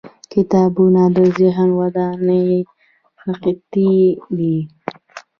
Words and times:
•کتابونه 0.33 1.01
د 1.15 1.17
ذهن 1.39 1.69
د 1.73 1.75
ودانۍ 1.79 2.47
خښتې 3.21 3.95
دي. 4.37 4.57